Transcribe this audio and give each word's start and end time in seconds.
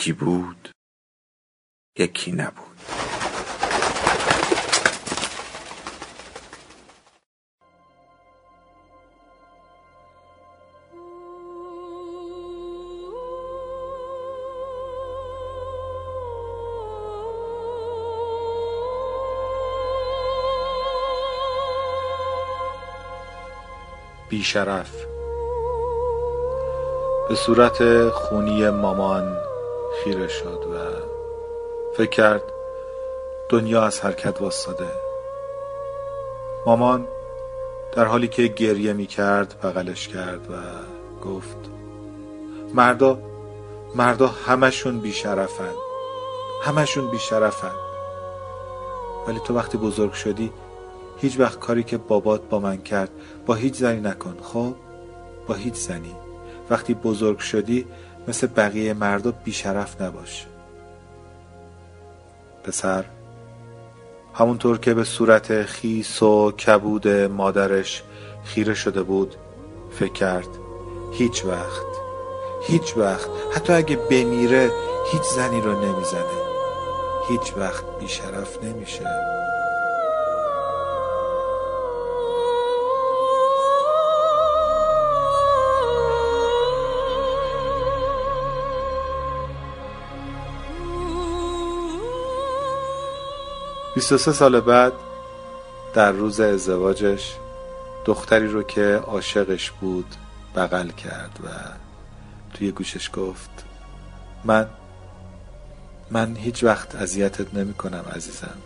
یکی 0.00 0.12
بود 0.12 0.68
یکی 1.98 2.32
نبود. 2.32 2.66
بیشرف. 24.28 25.04
به 27.28 27.34
صورت 27.34 28.08
خونی 28.08 28.70
مامان 28.70 29.49
خیره 29.92 30.28
شد 30.28 30.64
و 30.74 30.76
فکر 31.96 32.10
کرد 32.10 32.42
دنیا 33.48 33.82
از 33.82 34.00
حرکت 34.00 34.40
واستاده 34.40 34.88
مامان 36.66 37.08
در 37.92 38.04
حالی 38.04 38.28
که 38.28 38.46
گریه 38.46 38.92
می 38.92 39.06
کرد 39.06 39.60
بغلش 39.62 40.08
کرد 40.08 40.50
و 40.50 40.56
گفت 41.24 41.56
مردا 42.74 43.18
مردا 43.94 44.26
همشون 44.26 45.00
بیشرفن 45.00 45.74
همشون 46.62 47.10
بیشرفن. 47.10 47.72
ولی 49.28 49.40
تو 49.40 49.54
وقتی 49.54 49.78
بزرگ 49.78 50.12
شدی 50.12 50.52
هیچ 51.18 51.40
وقت 51.40 51.58
کاری 51.58 51.82
که 51.82 51.96
بابات 51.96 52.48
با 52.48 52.58
من 52.58 52.76
کرد 52.76 53.10
با 53.46 53.54
هیچ 53.54 53.74
زنی 53.74 54.00
نکن 54.00 54.36
خب؟ 54.42 54.74
با 55.48 55.54
هیچ 55.54 55.74
زنی. 55.74 56.14
وقتی 56.70 56.94
بزرگ 56.94 57.38
شدی 57.38 57.86
مثل 58.28 58.46
بقیه 58.46 58.94
مردا 58.94 59.30
بیشرف 59.30 60.00
نباش. 60.02 60.46
پسر 62.64 63.04
همونطور 64.34 64.78
که 64.78 64.94
به 64.94 65.04
صورت 65.04 65.62
خیس 65.62 66.22
و 66.22 66.52
کبود 66.52 67.08
مادرش 67.08 68.02
خیره 68.44 68.74
شده 68.74 69.02
بود 69.02 69.34
فکر 69.90 70.12
کرد 70.12 70.48
هیچ 71.12 71.44
وقت 71.44 71.86
هیچ 72.66 72.96
وقت 72.96 73.28
حتی 73.54 73.72
اگه 73.72 73.96
بمیره 73.96 74.70
هیچ 75.12 75.22
زنی 75.22 75.60
رو 75.60 75.72
نمی‌زنه. 75.72 76.40
هیچ 77.28 77.52
وقت 77.56 77.84
بیشرف 78.00 78.64
نمیشه. 78.64 79.04
23 93.94 94.32
سال 94.32 94.60
بعد 94.60 94.92
در 95.94 96.12
روز 96.12 96.40
ازدواجش 96.40 97.36
دختری 98.04 98.48
رو 98.48 98.62
که 98.62 99.00
عاشقش 99.06 99.70
بود 99.70 100.14
بغل 100.56 100.88
کرد 100.88 101.38
و 101.44 101.48
توی 102.54 102.70
گوشش 102.70 103.10
گفت 103.14 103.50
من 104.44 104.68
من 106.10 106.36
هیچ 106.36 106.64
وقت 106.64 106.94
اذیتت 106.94 107.54
نمی 107.54 107.74
کنم 107.74 108.04
عزیزم. 108.16 108.58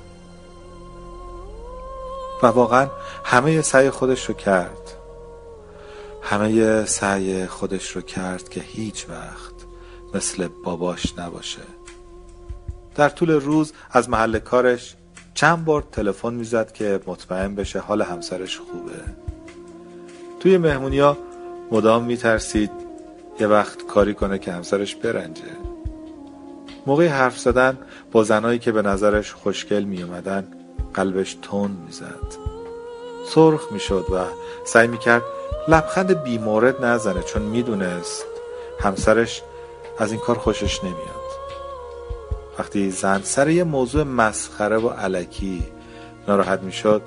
و 2.42 2.46
واقعا 2.46 2.88
همه 3.24 3.62
سعی 3.62 3.90
خودش 3.90 4.26
رو 4.26 4.34
کرد. 4.34 4.92
همه 6.22 6.84
سعی 6.84 7.46
خودش 7.46 7.90
رو 7.90 8.02
کرد 8.02 8.48
که 8.48 8.60
هیچ 8.60 9.06
وقت 9.08 9.54
مثل 10.14 10.48
باباش 10.64 11.18
نباشه. 11.18 11.62
در 12.94 13.08
طول 13.08 13.30
روز 13.30 13.72
از 13.90 14.08
محل 14.08 14.38
کارش 14.38 14.96
چند 15.34 15.64
بار 15.64 15.84
تلفن 15.92 16.34
می‌زد 16.34 16.72
که 16.72 17.00
مطمئن 17.06 17.54
بشه 17.54 17.78
حال 17.78 18.02
همسرش 18.02 18.58
خوبه. 18.58 18.92
توی 20.40 20.58
مهمونیا 20.58 21.18
مدام 21.70 22.04
میترسید 22.04 22.70
یه 23.40 23.46
وقت 23.46 23.86
کاری 23.86 24.14
کنه 24.14 24.38
که 24.38 24.52
همسرش 24.52 24.96
برنجه. 24.96 25.42
موقع 26.86 27.06
حرف 27.06 27.38
زدن 27.38 27.78
با 28.12 28.24
زنایی 28.24 28.58
که 28.58 28.72
به 28.72 28.82
نظرش 28.82 29.32
خوشگل 29.32 29.84
می 29.84 30.02
اومدن 30.02 30.48
قلبش 30.94 31.36
تون 31.42 31.70
می‌زد. 31.86 32.38
سرخ 33.26 33.72
می‌شد 33.72 34.06
و 34.12 34.24
سعی 34.64 34.86
می‌کرد 34.86 35.22
لبخند 35.68 36.22
بیمورد 36.22 36.84
نزنه 36.84 37.22
چون 37.22 37.42
می‌دونست 37.42 38.26
همسرش 38.80 39.42
از 39.98 40.12
این 40.12 40.20
کار 40.20 40.38
خوشش 40.38 40.84
نمیاد. 40.84 41.23
وقتی 42.58 42.90
زن 42.90 43.20
سر 43.22 43.48
یه 43.48 43.64
موضوع 43.64 44.04
مسخره 44.04 44.76
و 44.76 44.88
علکی 44.88 45.62
ناراحت 46.28 46.60
می‌شد 46.60 47.02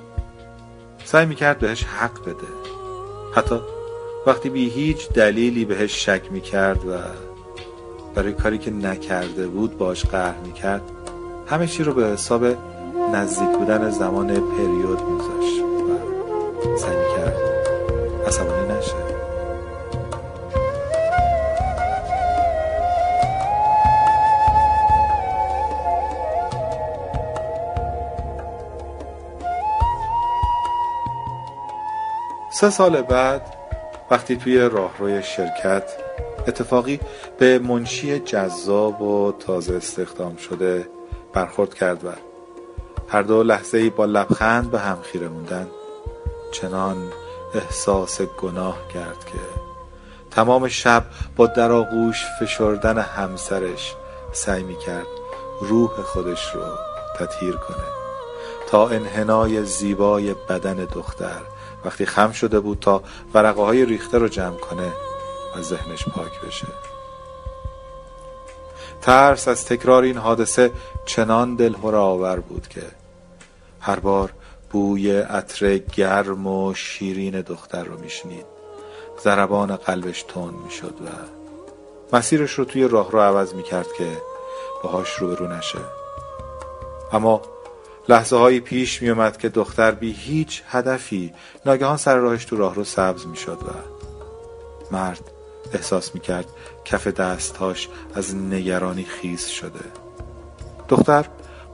سعی 1.05 1.25
می‌کرد 1.25 1.59
بهش 1.59 1.83
حق 1.83 2.21
بده. 2.21 2.47
حتی 3.35 3.59
وقتی 4.27 4.49
بی 4.49 4.69
هیچ 4.69 5.09
دلیلی 5.09 5.65
بهش 5.65 6.05
شک 6.05 6.31
می‌کرد 6.31 6.85
و 6.85 6.91
برای 8.15 8.33
کاری 8.33 8.57
که 8.57 8.71
نکرده 8.71 9.47
بود 9.47 9.77
باش 9.77 10.05
قهر 10.05 10.37
می‌کرد 10.45 10.81
همه 11.47 11.67
چی 11.67 11.83
رو 11.83 11.93
به 11.93 12.05
حساب 12.05 12.45
نزدیک 13.13 13.49
بودن 13.49 13.89
زمان 13.89 14.27
پریود 14.27 15.01
میذاشت. 15.01 15.63
سه 32.59 32.69
سال 32.69 33.01
بعد 33.01 33.41
وقتی 34.11 34.35
توی 34.35 34.59
راهروی 34.59 35.23
شرکت 35.23 35.91
اتفاقی 36.47 36.99
به 37.37 37.59
منشی 37.59 38.19
جذاب 38.19 39.01
و 39.01 39.31
تازه 39.31 39.75
استخدام 39.75 40.35
شده 40.35 40.89
برخورد 41.33 41.73
کرد 41.73 42.05
و 42.05 42.09
هر 43.07 43.21
دو 43.21 43.43
لحظه 43.43 43.77
ای 43.77 43.89
با 43.89 44.05
لبخند 44.05 44.71
به 44.71 44.79
هم 44.79 44.97
خیره 45.01 45.27
موندن 45.27 45.67
چنان 46.51 46.97
احساس 47.55 48.21
گناه 48.21 48.77
کرد 48.93 49.25
که 49.25 49.39
تمام 50.31 50.67
شب 50.67 51.03
با 51.35 51.47
درآغوش 51.47 52.25
فشردن 52.39 52.97
همسرش 52.97 53.95
سعی 54.31 54.63
می 54.63 54.77
کرد 54.77 55.07
روح 55.61 55.89
خودش 55.89 56.55
رو 56.55 56.61
تطهیر 57.19 57.55
کنه. 57.55 57.87
تا 58.67 58.87
انحنای 58.87 59.63
زیبای 59.63 60.35
بدن 60.49 60.75
دختر 60.75 61.41
وقتی 61.85 62.05
خم 62.05 62.31
شده 62.31 62.59
بود 62.59 62.79
تا 62.79 63.03
ورقه 63.33 63.61
های 63.61 63.85
ریخته 63.85 64.17
رو 64.17 64.27
جمع 64.27 64.57
کنه 64.57 64.91
و 65.55 65.61
ذهنش 65.61 66.05
پاک 66.05 66.41
بشه. 66.41 66.67
ترس 69.01 69.47
از 69.47 69.65
تکرار 69.65 70.03
این 70.03 70.17
حادثه 70.17 70.71
چنان 71.05 71.55
دلهور 71.55 71.95
آور 71.95 72.39
بود 72.39 72.67
که 72.67 72.81
هر 73.79 73.99
بار 73.99 74.33
بوی 74.71 75.19
عطر 75.19 75.77
گرم 75.77 76.47
و 76.47 76.73
شیرین 76.73 77.41
دختر 77.41 77.83
رو 77.83 77.99
میشنید. 77.99 78.45
ضربان 79.23 79.75
قلبش 79.75 80.23
تون 80.23 80.53
می‌شد 80.65 80.93
و 81.01 81.07
مسیرش 82.15 82.51
رو 82.51 82.65
توی 82.65 82.87
راه 82.87 83.11
رو 83.11 83.19
عوض 83.19 83.53
می‌کرد 83.53 83.87
که 83.97 84.07
باهاش 84.83 85.15
روبرو 85.15 85.47
نشه. 85.47 85.79
اما 87.13 87.41
لحظه 88.09 88.37
هایی 88.37 88.59
پیش 88.59 89.01
می 89.01 89.09
اومد 89.09 89.37
که 89.37 89.49
دختر 89.49 89.91
بی 89.91 90.11
هیچ 90.11 90.63
هدفی 90.67 91.33
ناگهان 91.65 91.97
سر 91.97 92.15
راهش 92.15 92.45
تو 92.45 92.57
راه 92.57 92.75
رو 92.75 92.83
سبز 92.83 93.27
می 93.27 93.37
شد 93.37 93.57
و 93.63 93.97
مرد 94.91 95.21
احساس 95.73 96.15
می 96.15 96.21
کرد 96.21 96.45
کف 96.85 97.07
دستهاش 97.07 97.87
از 98.15 98.35
نگرانی 98.35 99.03
خیز 99.03 99.45
شده. 99.45 99.79
دختر 100.89 101.25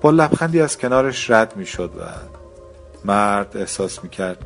با 0.02 0.10
لبخندی 0.10 0.62
از 0.62 0.78
کنارش 0.78 1.30
رد 1.30 1.56
می 1.56 1.66
شد 1.66 1.92
و 2.00 2.04
مرد 3.06 3.58
احساس 3.58 4.04
می 4.04 4.10
کرد 4.10 4.46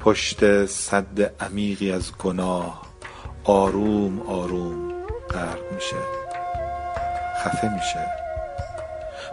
پشت 0.00 0.66
صد 0.66 1.32
عمیقی 1.40 1.92
از 1.92 2.12
گناه 2.18 2.82
آروم 3.44 4.20
آروم 4.20 4.92
غرق 5.30 5.72
میشه. 5.74 5.96
خفه 7.44 7.74
میشه. 7.74 8.25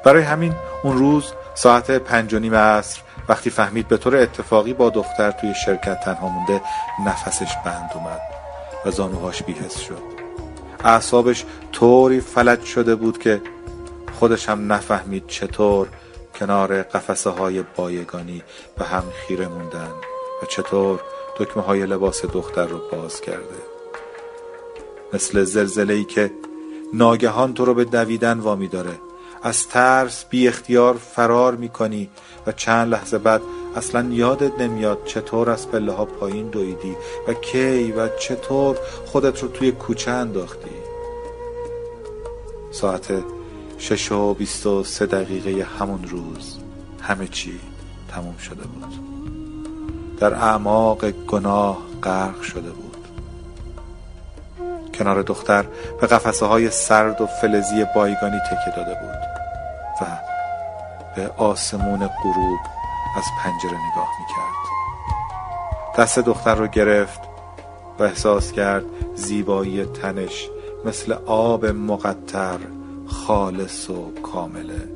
برای 0.03 0.23
همین 0.23 0.53
اون 0.83 0.97
روز 0.97 1.33
ساعت 1.53 1.91
پنج 1.91 2.33
و 2.33 2.39
نیم 2.39 2.55
عصر 2.55 3.01
وقتی 3.29 3.49
فهمید 3.49 3.87
به 3.87 3.97
طور 3.97 4.15
اتفاقی 4.15 4.73
با 4.73 4.89
دختر 4.89 5.31
توی 5.31 5.53
شرکت 5.65 5.99
تنها 5.99 6.29
مونده 6.29 6.61
نفسش 7.05 7.55
بند 7.65 7.91
اومد 7.95 8.21
و 8.85 8.91
زانوهاش 8.91 9.43
بیهست 9.43 9.79
شد. 9.79 10.13
اعصابش 10.83 11.45
طوری 11.71 12.19
فلج 12.19 12.63
شده 12.63 12.95
بود 12.95 13.17
که 13.17 13.41
خودش 14.19 14.49
هم 14.49 14.73
نفهمید 14.73 15.27
چطور 15.27 15.87
کنار 16.35 16.83
قفسه 16.83 17.29
های 17.29 17.63
بایگانی 17.75 18.43
به 18.77 18.85
هم 18.85 19.03
خیره 19.27 19.47
موندن 19.47 19.91
و 20.43 20.45
چطور 20.45 20.99
دکمه 21.39 21.63
های 21.63 21.85
لباس 21.85 22.25
دختر 22.25 22.65
رو 22.65 22.79
باز 22.91 23.21
کرده. 23.21 23.55
مثل 25.13 25.43
زلزله 25.43 25.93
ای 25.93 26.03
که 26.03 26.31
ناگهان 26.93 27.53
تو 27.53 27.65
رو 27.65 27.73
به 27.73 27.85
دویدن 27.85 28.39
وامی 28.39 28.67
داره. 28.67 28.99
از 29.43 29.67
ترس 29.67 30.25
بی 30.29 30.47
اختیار 30.47 30.93
فرار 30.93 31.55
می‌کنی 31.55 32.09
و 32.47 32.51
چند 32.51 32.93
لحظه 32.93 33.17
بعد 33.17 33.41
اصلا 33.75 34.09
یادت 34.11 34.59
نمیاد 34.59 35.05
چطور 35.05 35.49
از 35.49 35.71
پله 35.71 35.91
ها 35.91 36.05
پایین 36.05 36.49
دویدی 36.49 36.95
و 37.27 37.33
کی 37.33 37.91
و 37.91 38.09
چطور 38.17 38.77
خودت 39.05 39.43
رو 39.43 39.47
توی 39.47 39.71
کوچه 39.71 40.11
انداختی. 40.11 40.71
ساعت 42.71 43.23
شش 43.77 44.11
و 44.11 44.33
بیست 44.33 44.65
و 44.65 44.83
سه 44.83 45.05
دقیقه 45.05 45.63
همون 45.79 46.03
روز 46.03 46.57
همه 47.01 47.27
چی 47.27 47.59
تموم 48.09 48.37
شده 48.37 48.63
بود. 48.63 48.93
در 50.19 50.33
اعماق 50.33 51.11
گناه 51.11 51.77
غرق 52.03 52.41
شده 52.41 52.69
بود. 52.69 52.82
کنار 54.93 55.21
دختر 55.21 55.65
به 56.01 56.07
قفسه 56.07 56.45
های 56.45 56.69
سرد 56.69 57.21
و 57.21 57.25
فلزی 57.25 57.85
بایگانی 57.95 58.39
تکه 58.39 58.75
داده 58.75 58.97
بود 59.01 59.15
و 60.01 60.05
به 61.15 61.29
آسمون 61.37 61.99
غروب 61.99 62.59
از 63.17 63.23
پنجره 63.43 63.77
نگاه 63.91 64.09
می‌کرد. 64.19 64.63
دست 65.97 66.19
دختر 66.19 66.55
رو 66.55 66.67
گرفت 66.67 67.21
و 67.99 68.03
احساس 68.03 68.51
کرد 68.51 68.83
زیبایی 69.15 69.85
تنش 69.85 70.49
مثل 70.85 71.15
آب 71.25 71.65
مقطر 71.65 72.59
خالص 73.07 73.89
و 73.89 74.11
کامله. 74.21 74.87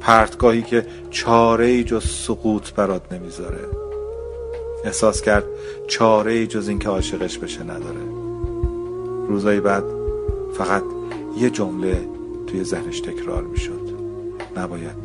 پرتگاهی 0.00 0.62
که 0.62 0.86
چاره 1.10 1.66
ای 1.66 1.84
جز 1.84 2.10
سقوط 2.10 2.72
برات 2.72 3.12
نمی‌ذاره. 3.12 3.60
احساس 4.84 5.22
کرد 5.22 5.44
چاره 5.88 6.32
ای 6.32 6.46
جز 6.46 6.68
اینکه 6.68 6.88
عاشقش 6.88 7.38
بشه 7.38 7.62
نداره. 7.62 8.21
روزای 9.32 9.60
بعد 9.60 9.84
فقط 10.58 10.82
یه 11.36 11.50
جمله 11.50 12.08
توی 12.46 12.64
ذهنش 12.64 13.00
تکرار 13.00 13.42
می‌شد. 13.42 13.96
نباید 14.56 14.96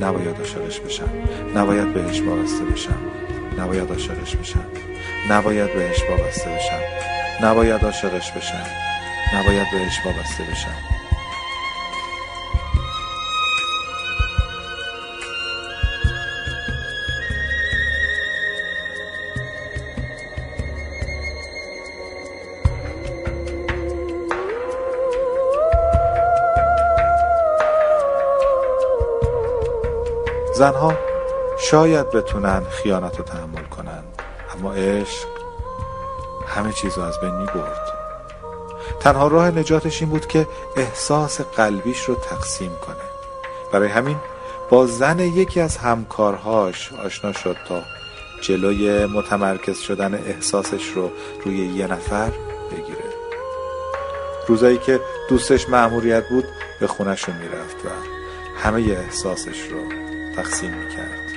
نباید 0.00 0.36
عاشقش 0.38 0.80
بشم. 0.80 1.08
نباید 1.56 1.94
بهش 1.94 2.20
وابسته 2.20 2.64
بشم. 2.64 2.98
نباید 3.58 3.90
عاشقش 3.90 4.36
بشم. 4.36 4.64
نباید 5.30 5.74
بهش 5.74 6.02
وابسته 6.10 6.50
بشم. 6.50 6.80
نباید 7.46 7.84
عاشقش 7.84 8.32
بشم. 8.32 8.66
نباید 9.34 9.66
بهش 9.72 10.06
وابسته 10.06 10.44
بشم. 10.50 10.99
زنها 30.60 30.94
شاید 31.58 32.10
بتونن 32.10 32.62
خیانت 32.70 33.18
رو 33.18 33.24
تحمل 33.24 33.64
کنن 33.64 34.02
اما 34.54 34.72
عشق 34.72 35.28
همه 36.46 36.72
چیز 36.72 36.98
رو 36.98 37.04
از 37.04 37.20
بین 37.20 37.34
می 37.34 37.46
برد 37.46 37.92
تنها 39.00 39.28
راه 39.28 39.50
نجاتش 39.50 40.02
این 40.02 40.10
بود 40.10 40.26
که 40.26 40.46
احساس 40.76 41.40
قلبیش 41.40 42.04
رو 42.04 42.14
تقسیم 42.14 42.70
کنه. 42.86 42.96
برای 43.72 43.88
همین 43.88 44.16
با 44.70 44.86
زن 44.86 45.18
یکی 45.18 45.60
از 45.60 45.76
همکارهاش 45.76 46.92
آشنا 46.92 47.32
شد 47.32 47.56
تا 47.68 47.82
جلوی 48.40 49.06
متمرکز 49.06 49.78
شدن 49.78 50.14
احساسش 50.14 50.88
رو 50.94 51.10
روی 51.44 51.66
یه 51.66 51.86
نفر 51.86 52.30
بگیره. 52.70 53.04
روزایی 54.46 54.78
که 54.78 55.00
دوستش 55.28 55.68
معمولیت 55.68 56.28
بود 56.28 56.44
به 56.80 56.86
خونش 56.86 57.28
می‌رفت 57.28 57.76
و 57.84 57.88
همه 58.62 58.80
احساسش 58.80 59.60
رو 59.70 60.09
تقسیم 60.42 60.70
می‌کرد. 60.70 61.30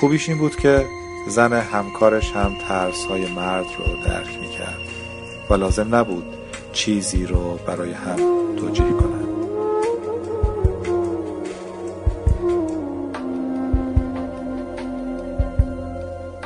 خوبیش 0.00 0.28
این 0.28 0.38
بود 0.38 0.56
که 0.56 0.86
زن 1.28 1.52
همکارش 1.52 2.32
هم 2.32 2.58
ترس 2.68 3.04
های 3.04 3.32
مرد 3.32 3.66
رو 3.78 3.96
درک 4.04 4.38
می‌کرد 4.40 4.78
و 5.50 5.54
لازم 5.54 5.94
نبود 5.94 6.24
چیزی 6.72 7.26
رو 7.26 7.58
برای 7.66 7.92
هم 7.92 8.16
توجیه 8.56 8.92
کنند 8.92 9.28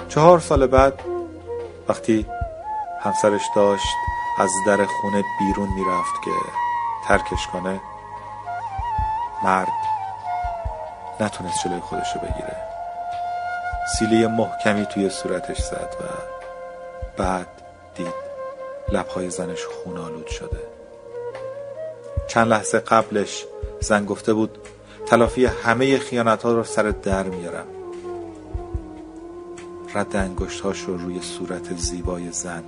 چهار 0.08 0.40
سال 0.40 0.66
بعد 0.66 1.00
وقتی 1.88 2.26
همسرش 3.00 3.42
داشت 3.56 3.96
از 4.38 4.50
در 4.66 4.76
خونه 4.76 5.24
بیرون 5.38 5.68
می‌رفت 5.68 6.22
که 6.24 6.30
ترکش 7.08 7.46
کنه 7.52 7.80
مرد 9.44 9.91
نتونست 11.22 11.64
جلوی 11.64 11.80
خودش 11.80 12.14
رو 12.14 12.20
بگیره. 12.20 12.56
سیلی 13.98 14.26
محکمی 14.26 14.86
توی 14.86 15.10
صورتش 15.10 15.58
زد 15.58 15.96
و 16.00 16.04
بعد 17.16 17.46
دید 17.94 18.14
لبهای 18.92 19.30
زنش 19.30 19.64
خون 19.64 19.98
آلود 19.98 20.26
شده. 20.26 20.60
چند 22.26 22.48
لحظه 22.48 22.78
قبلش 22.78 23.44
زن 23.80 24.04
گفته 24.04 24.32
بود 24.32 24.58
تلافی 25.06 25.46
همه 25.46 25.98
خیانت 25.98 26.42
ها 26.42 26.52
رو 26.52 26.64
سر 26.64 26.82
در 26.82 27.22
میارم. 27.22 27.66
رد 29.94 30.16
انگشتهاش 30.16 30.80
رو 30.80 30.96
روی 30.96 31.22
صورت 31.22 31.76
زیبای 31.76 32.30
زن 32.30 32.64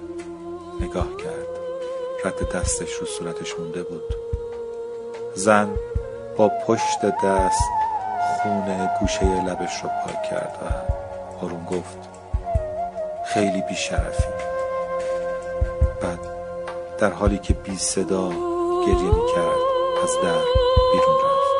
نگاه 0.80 1.16
کرد. 1.16 1.54
رد 2.24 2.52
دستش 2.52 2.92
رو 2.92 3.06
صورتش 3.06 3.58
مونده 3.58 3.82
بود. 3.82 4.14
زن 5.34 5.68
با 6.36 6.48
پشت 6.66 7.00
دست 7.24 7.83
خون 8.44 8.90
گوشه 9.00 9.24
لبش 9.24 9.82
رو 9.82 9.90
پاک 10.04 10.22
کرد 10.22 10.58
و 10.62 11.44
آروم 11.44 11.64
گفت 11.64 11.98
خیلی 13.26 13.62
بیشرفی. 13.62 14.28
بعد 16.00 16.18
در 16.98 17.10
حالی 17.10 17.38
که 17.38 17.54
بی 17.54 17.76
صدا 17.76 18.28
گریه 18.86 19.14
می 19.14 19.32
کرد 19.34 19.60
از 20.02 20.16
در 20.22 20.44
بیرون 20.92 21.16
رفت. 21.24 21.54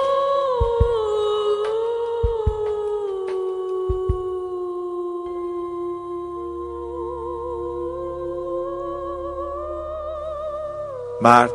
مرد 11.20 11.52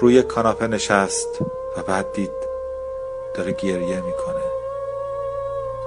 روی 0.00 0.22
کاناپه 0.22 0.66
نشست 0.66 1.38
و 1.76 1.82
بعد 1.82 2.12
دید 2.12 2.30
داره 3.34 3.52
گریه 3.52 4.00
می‌کنه. 4.00 4.49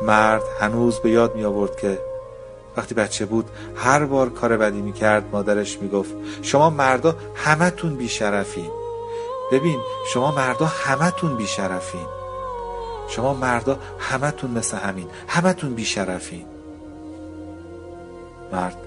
مرد 0.03 0.43
هنوز 0.59 0.99
به 0.99 1.09
یاد 1.09 1.35
می 1.35 1.43
آورد 1.45 1.75
که 1.77 1.99
وقتی 2.77 2.95
بچه 2.95 3.25
بود 3.25 3.49
هر 3.75 4.05
بار 4.05 4.29
کار 4.29 4.57
بدی 4.57 4.81
می 4.81 4.93
کرد 4.93 5.23
مادرش 5.31 5.77
می 5.81 5.89
گفت 5.89 6.13
شما 6.41 6.69
مردا 6.69 7.15
همتون 7.35 7.95
بیشرفین. 7.95 8.71
ببین 9.51 9.79
شما 10.13 10.31
مردا 10.31 10.65
همتون 10.65 11.37
بیشرفین. 11.37 12.05
شما 13.09 13.33
مردا 13.33 13.79
همتون 13.99 14.51
مثل 14.51 14.77
همین 14.77 15.07
همتون 15.27 15.73
بیشرفین. 15.73 16.45
مرد 18.51 18.77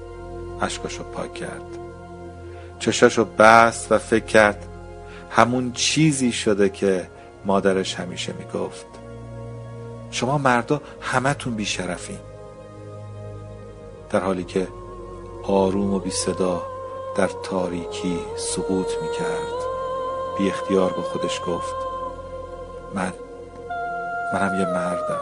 اشکاشو 0.62 1.04
پاک 1.04 1.34
کرد. 1.34 1.78
چشاشو 2.78 3.24
بست 3.24 3.92
و 3.92 3.98
فکر 3.98 4.24
کرد 4.24 4.66
همون 5.30 5.72
چیزی 5.72 6.32
شده 6.32 6.68
که 6.68 7.08
مادرش 7.44 7.94
همیشه 7.94 8.32
می‌گفت. 8.32 8.86
شما 10.10 10.38
مردا 10.38 10.80
همتون 11.00 11.54
بیشرفین 11.54 12.18
در 14.10 14.20
حالی 14.20 14.44
که 14.44 14.68
آروم 15.42 15.94
و 15.94 15.98
بی 15.98 16.10
صدا 16.10 16.62
در 17.16 17.30
تاریکی 17.42 18.18
سقوط 18.36 18.90
می 19.02 19.08
کرد. 19.18 19.66
بی 20.38 20.48
اختیار 20.48 20.92
با 20.92 21.02
خودش 21.02 21.40
گفت 21.46 21.74
من 22.94 23.12
منم 24.34 24.60
یه 24.60 24.66
مردم. 24.66 25.20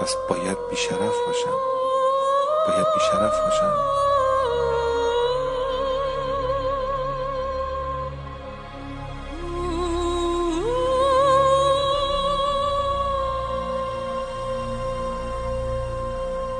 پس 0.00 0.14
باید 0.30 0.58
بیشرف 0.70 1.14
باشم. 1.26 1.58
باید 2.68 2.86
بیشرف 2.94 3.40
باشم. 3.44 3.74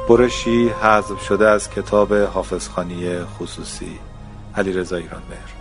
برشی 0.08 0.68
حذف 0.68 1.22
شده 1.22 1.48
از 1.48 1.70
کتاب 1.70 2.14
حافظخانی 2.14 3.18
خصوصی. 3.24 3.98
علی 4.56 4.72
رضا 4.72 4.96
ایران 4.96 5.22
مهر 5.30 5.54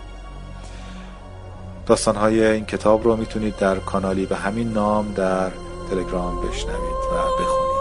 داستانهای 1.86 2.46
این 2.46 2.64
کتاب 2.64 3.04
رو 3.04 3.16
می‌تونید 3.16 3.56
در 3.56 3.76
کانالی 3.78 4.26
به 4.26 4.36
همین 4.36 4.72
نام 4.72 5.12
در 5.12 5.50
تلگرام 5.90 6.36
بشنوید 6.36 7.00
و 7.12 7.42
بخونید. 7.42 7.74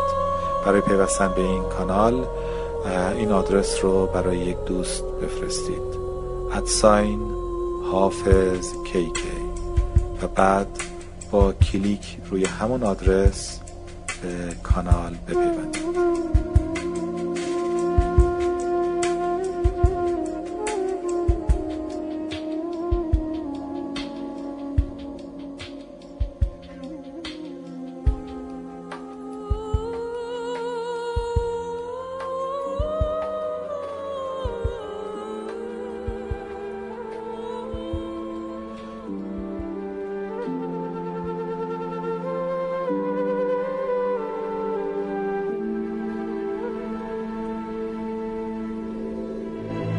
برای 0.66 0.82
پیوستن 0.82 1.28
به 1.28 1.42
این 1.42 1.64
کانال 1.64 2.26
این 3.16 3.32
آدرس 3.32 3.84
رو 3.84 4.06
برای 4.06 4.38
یک 4.38 4.58
دوست 4.66 5.04
بفرستید. 5.04 5.94
ادساین 6.54 7.20
حافظ 7.92 8.74
و 10.22 10.28
بعد 10.28 10.68
با 11.32 11.54
کلیک 11.54 12.18
روی 12.32 12.46
همون 12.46 12.84
آدرس 12.84 13.60
به 14.22 14.56
کانال 14.64 15.16
بپیوندید. 15.28 16.33